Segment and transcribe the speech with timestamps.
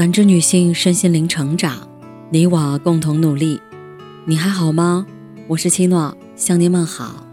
[0.00, 1.86] 感知女性身心灵成长，
[2.30, 3.60] 你我共同努力。
[4.24, 5.06] 你还好吗？
[5.46, 7.26] 我是七诺，向您问好。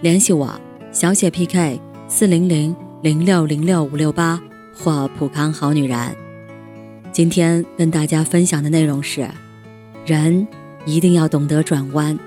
[0.00, 0.60] 联系我，
[0.90, 4.42] 小写 PK 四零零零六零六五六八
[4.74, 6.16] 或普康好女人。
[7.12, 9.30] 今天跟大家分享的内容是：
[10.04, 10.44] 人
[10.84, 12.18] 一定要懂得转弯。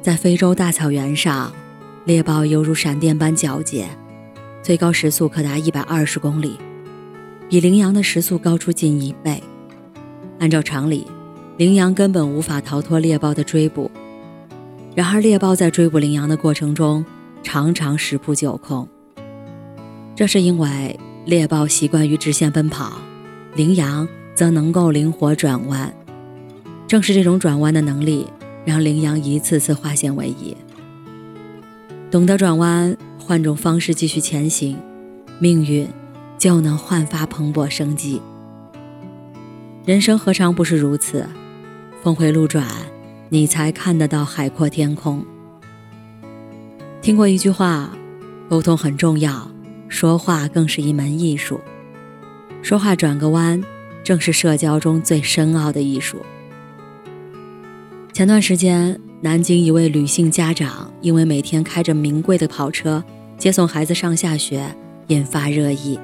[0.00, 1.52] 在非洲大草原上，
[2.04, 3.88] 猎豹犹如闪电般矫捷，
[4.60, 6.58] 最高时速可达一百二十公里。
[7.52, 9.38] 比羚羊的时速高出近一倍。
[10.38, 11.06] 按照常理，
[11.58, 13.90] 羚羊根本无法逃脱猎豹的追捕。
[14.94, 17.04] 然而，猎豹在追捕羚羊的过程中，
[17.42, 18.88] 常常十扑九空。
[20.16, 22.94] 这是因为猎豹习惯于直线奔跑，
[23.54, 25.94] 羚羊则能够灵活转弯。
[26.88, 28.26] 正是这种转弯的能力，
[28.64, 30.56] 让羚羊一次次化险为夷。
[32.10, 34.78] 懂得转弯，换种方式继续前行，
[35.38, 35.86] 命运。
[36.42, 38.20] 就能焕发蓬勃生机。
[39.84, 41.24] 人生何尝不是如此？
[42.02, 42.66] 峰回路转，
[43.28, 45.24] 你才看得到海阔天空。
[47.00, 47.92] 听过一句话：
[48.48, 49.48] 沟通很重要，
[49.86, 51.60] 说话更是一门艺术。
[52.60, 53.62] 说话转个弯，
[54.02, 56.20] 正是社交中最深奥的艺术。
[58.12, 63.04] 前段时间，南京一位女性家长因为每天开着名贵的跑车
[63.38, 64.74] 接送孩子上下学，
[65.06, 65.96] 引发热议。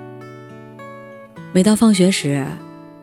[1.50, 2.46] 每到放学时，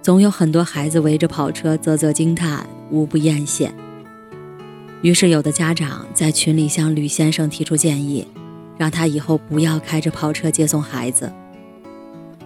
[0.04, 3.72] 总有很多孩子围着跑车啧啧惊叹，无不艳羡。
[5.02, 8.28] 于是，有的家长在群里向吕先生提出建议，
[8.78, 11.34] 让他以后不要开着跑车接送孩子。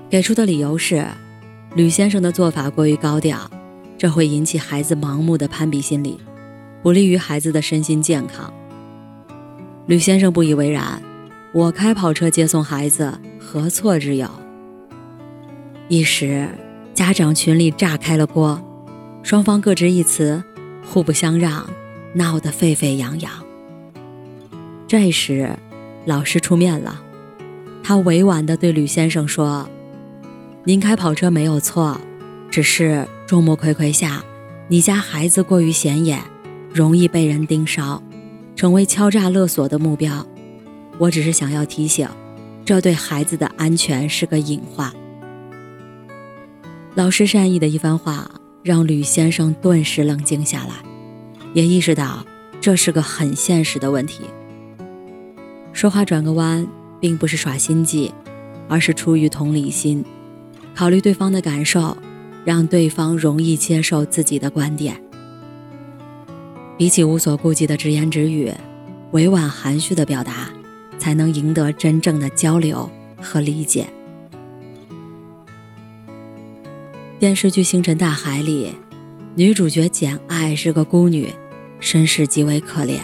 [0.09, 1.05] 给出的理由是，
[1.75, 3.51] 吕先生的做法过于高调，
[3.97, 6.17] 这会引起孩子盲目的攀比心理，
[6.81, 8.51] 不利于孩子的身心健康。
[9.85, 11.01] 吕先生不以为然
[11.53, 14.29] ：“我开跑车接送孩子，何错之有？”
[15.91, 16.47] 一时，
[16.93, 18.61] 家长群里炸开了锅，
[19.23, 20.43] 双方各执一词，
[20.85, 21.67] 互不相让，
[22.13, 23.31] 闹得沸沸扬扬。
[24.87, 25.49] 这时，
[26.05, 27.01] 老师出面了，
[27.83, 29.67] 他委婉地对吕先生说
[30.63, 31.99] ：“您开跑车没有错，
[32.51, 34.23] 只是众目睽睽下，
[34.67, 36.21] 你家孩子过于显眼，
[36.71, 37.99] 容易被人盯梢，
[38.55, 40.23] 成为敲诈勒索的目标。
[40.99, 42.07] 我只是想要提醒，
[42.63, 44.93] 这对孩子的安全是个隐患。”
[46.95, 48.29] 老师善意的一番话，
[48.63, 50.73] 让吕先生顿时冷静下来，
[51.53, 52.25] 也意识到
[52.59, 54.23] 这是个很现实的问题。
[55.71, 56.67] 说话转个弯，
[56.99, 58.11] 并不是耍心计，
[58.67, 60.03] 而是出于同理心，
[60.75, 61.95] 考虑对方的感受，
[62.43, 64.99] 让对方容易接受自己的观点。
[66.75, 68.51] 比起无所顾忌的直言直语，
[69.11, 70.49] 委婉含蓄的表达，
[70.97, 72.89] 才能赢得真正的交流
[73.21, 73.87] 和理解。
[77.19, 78.73] 电视剧《星辰大海》里，
[79.35, 81.27] 女主角简爱是个孤女，
[81.81, 82.99] 身世极为可怜。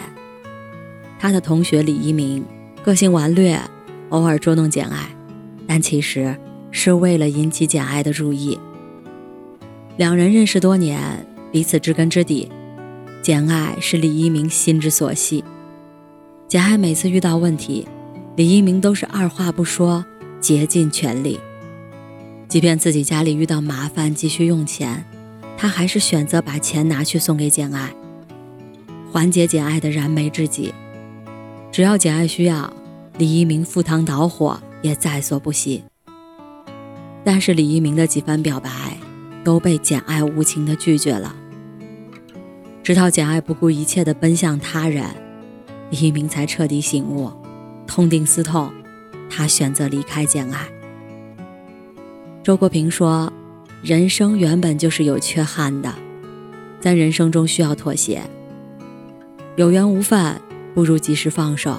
[1.18, 2.42] 她的同学李一鸣
[2.82, 3.60] 个性顽劣，
[4.08, 5.10] 偶尔捉弄简爱，
[5.66, 6.34] 但其实
[6.70, 8.58] 是为了引起简爱的注意。
[9.98, 12.50] 两人认识多年，彼此知根知底。
[13.20, 15.44] 简爱是李一鸣心之所系。
[16.48, 17.86] 简爱每次遇到问题，
[18.34, 20.02] 李一鸣都是二话不说，
[20.40, 21.38] 竭尽全力。
[22.48, 25.04] 即便自己家里遇到麻烦，急需用钱，
[25.56, 27.92] 他还是选择把钱拿去送给简爱，
[29.10, 30.72] 缓解简爱的燃眉之急。
[31.72, 32.72] 只要简爱需要，
[33.18, 35.82] 李一鸣赴汤蹈火也在所不惜。
[37.24, 38.70] 但是李一鸣的几番表白
[39.42, 41.34] 都被简爱无情的拒绝了。
[42.84, 45.04] 直到简爱不顾一切的奔向他人，
[45.90, 47.32] 李一鸣才彻底醒悟，
[47.88, 48.72] 痛定思痛，
[49.28, 50.68] 他选择离开简爱。
[52.46, 53.32] 周国平说
[53.82, 55.92] ：“人生原本就是有缺憾的，
[56.78, 58.22] 在人生中需要妥协。
[59.56, 60.40] 有缘无分，
[60.72, 61.76] 不如及时放手，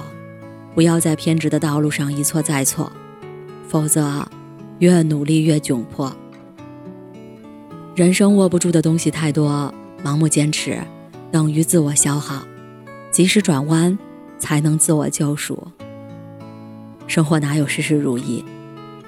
[0.76, 2.92] 不要在偏执的道路上一错再错，
[3.66, 4.28] 否则
[4.80, 6.14] 越努力越窘迫。
[7.96, 10.78] 人生握不住的东西太多，盲目坚持
[11.32, 12.46] 等于自我消耗，
[13.10, 13.98] 及时转弯
[14.38, 15.66] 才能自我救赎。
[17.08, 18.44] 生活哪有事事如意？”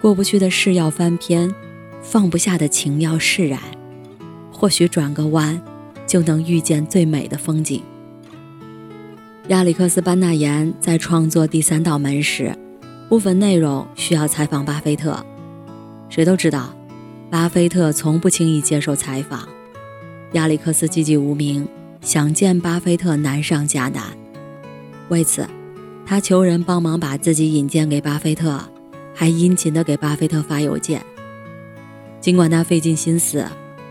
[0.01, 1.53] 过不去的事要翻篇，
[2.01, 3.59] 放不下的情要释然。
[4.51, 5.61] 或许转个弯，
[6.07, 7.83] 就能遇见最美的风景。
[9.49, 12.55] 亚历克斯·班纳言在创作《第三道门》时，
[13.09, 15.25] 部分内容需要采访巴菲特。
[16.07, 16.73] 谁都知道，
[17.29, 19.47] 巴菲特从不轻易接受采访。
[20.33, 21.67] 亚历克斯寂寂无名，
[22.01, 24.03] 想见巴菲特难上加难。
[25.09, 25.45] 为此，
[26.05, 28.61] 他求人帮忙把自己引荐给巴菲特。
[29.19, 31.05] 还殷勤地给巴菲特发邮件。
[32.21, 33.45] 尽管他费尽心思，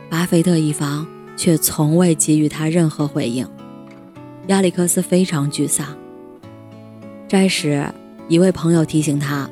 [0.09, 3.47] 巴菲特一方却从未给予他任何回应。
[4.47, 5.95] 亚历克斯非常沮丧。
[7.29, 7.87] 这时，
[8.27, 9.47] 一位朋友提醒他：“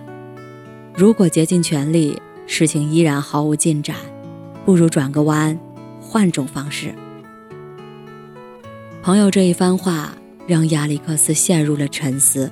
[0.96, 3.96] 如果竭尽全力，事情依然毫无进展，
[4.64, 5.60] 不如转个弯，
[6.00, 6.94] 换种方式。”
[9.04, 10.14] 朋友这一番话
[10.46, 12.50] 让亚历克斯陷入了沉思。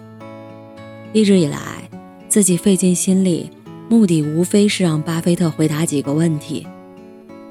[1.14, 1.73] 一直以来，
[2.34, 3.48] 自己费尽心力，
[3.88, 6.66] 目的无非是让巴菲特回答几个问题。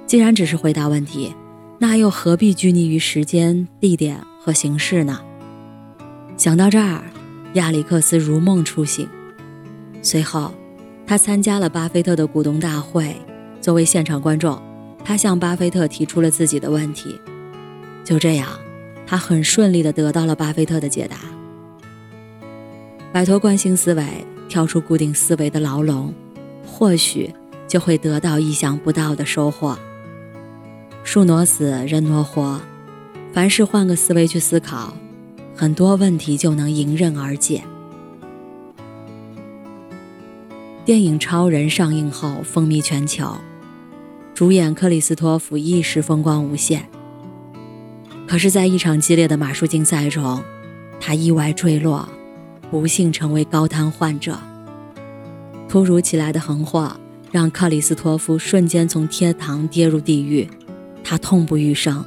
[0.05, 1.33] 既然只是回答问题，
[1.79, 5.21] 那又何必拘泥于时间、地点和形式呢？
[6.35, 7.01] 想到这儿，
[7.53, 9.07] 亚历克斯如梦初醒。
[10.01, 10.53] 随后，
[11.07, 13.15] 他参加了巴菲特的股东大会，
[13.61, 14.61] 作为现场观众，
[15.05, 17.17] 他向巴菲特提出了自己的问题。
[18.03, 18.49] 就这样。
[19.07, 21.15] 他很顺利地得到了巴菲特的解答。
[23.13, 24.03] 摆脱惯性思维，
[24.53, 26.13] 跳出固定思维的牢笼，
[26.63, 27.33] 或许
[27.67, 29.75] 就会得到意想不到的收获。
[31.03, 32.61] 树挪死，人挪活，
[33.33, 34.93] 凡事换个思维去思考，
[35.55, 37.63] 很多问题就能迎刃而解。
[40.85, 43.35] 电影《超人》上映后风靡全球，
[44.35, 46.87] 主演克里斯托弗一时风光无限。
[48.27, 50.43] 可是，在一场激烈的马术竞赛中，
[50.99, 52.07] 他意外坠落，
[52.73, 54.35] 不幸成为高瘫患者。
[55.69, 56.91] 突如其来的横祸
[57.31, 60.49] 让克里斯托夫瞬间从天堂跌入地狱，
[61.03, 62.03] 他痛不欲生。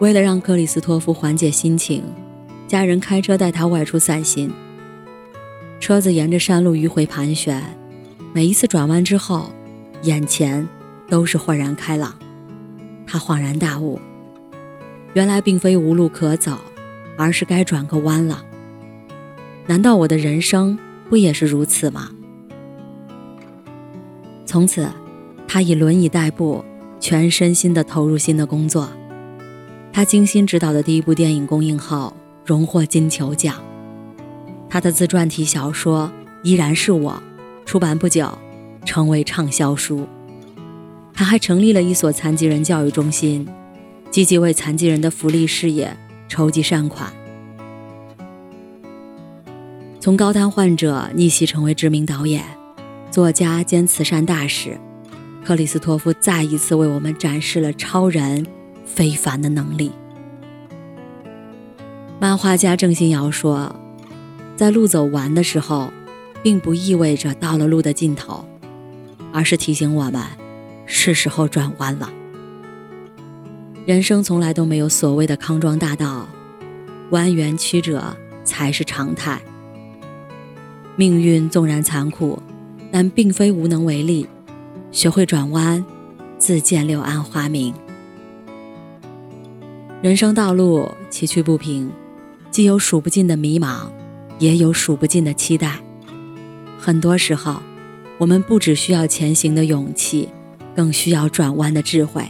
[0.00, 2.02] 为了让克里斯托夫缓解心情，
[2.68, 4.52] 家人开车带他外出散心。
[5.80, 7.62] 车子沿着山路迂回盘旋，
[8.34, 9.50] 每一次转弯之后，
[10.02, 10.68] 眼前
[11.08, 12.14] 都是豁然开朗。
[13.06, 13.98] 他恍然大悟。
[15.14, 16.58] 原来并非无路可走，
[17.16, 18.44] 而是该转个弯了。
[19.66, 20.78] 难道我的人生
[21.08, 22.10] 不也是如此吗？
[24.44, 24.88] 从此，
[25.46, 26.64] 他以轮椅代步，
[27.00, 28.88] 全身心地投入新的工作。
[29.92, 33.62] 他精心指导的第一部电影公映后，荣获金球奖。
[34.68, 36.10] 他的自传体小说
[36.42, 37.22] 《依然是我》
[37.66, 38.26] 出版不久，
[38.84, 40.06] 成为畅销书。
[41.14, 43.46] 他还成立了一所残疾人教育中心。
[44.10, 45.96] 积极为残疾人的福利事业
[46.28, 47.10] 筹集善款。
[50.02, 52.44] 从高瘫患者逆袭成为知名导演、
[53.08, 54.76] 作家兼慈善大使，
[55.44, 58.44] 克里斯托夫再一次为我们展示了超人
[58.84, 59.92] 非凡的能力。
[62.18, 63.76] 漫画家郑欣瑶说
[64.58, 65.92] ：“在路走完的时候，
[66.42, 68.44] 并不意味着到了路的尽头，
[69.32, 70.20] 而是提醒我们，
[70.84, 72.12] 是时候转弯了。”
[73.86, 76.26] 人生从来都没有所谓的康庄大道，
[77.12, 79.40] 蜿蜒曲折才是常态。
[80.96, 82.40] 命运纵然残酷，
[82.90, 84.26] 但并非无能为力。
[84.90, 85.82] 学会转弯，
[86.38, 87.72] 自见柳暗花明。
[90.02, 91.90] 人生道路崎岖不平，
[92.50, 93.86] 既有数不尽的迷茫，
[94.38, 95.78] 也有数不尽的期待。
[96.78, 97.62] 很多时候，
[98.18, 100.28] 我们不只需要前行的勇气，
[100.76, 102.24] 更需要转弯的智慧。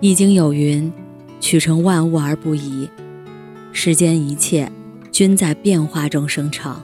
[0.00, 0.92] 易经有云
[1.40, 2.90] ：“取成万物而不移。”
[3.72, 4.70] 世间一切
[5.10, 6.78] 均在变化中生成。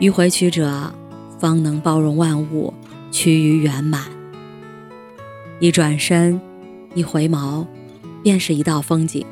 [0.00, 0.92] 迂回曲折，
[1.40, 2.72] 方能包容万物，
[3.10, 4.04] 趋于圆满。
[5.58, 6.40] 一转身，
[6.94, 7.66] 一回眸，
[8.22, 9.26] 便是一道风景。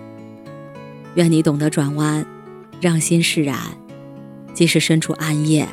[1.15, 2.27] 愿你懂得转弯，
[2.81, 3.59] 让心释然，
[4.53, 5.69] 即使身处暗夜，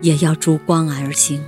[0.00, 1.40] 也要逐光而行。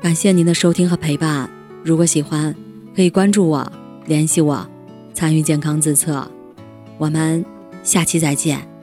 [0.00, 1.50] 感谢您的收听和陪伴。
[1.84, 2.54] 如果喜欢，
[2.94, 3.72] 可以关注我，
[4.06, 4.64] 联系我，
[5.12, 6.30] 参与健康自测。
[6.98, 7.44] 我们
[7.82, 8.77] 下期再见。